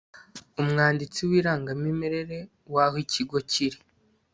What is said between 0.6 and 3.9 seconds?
Umwanditsi w irangamimerere w aho ikigo kiri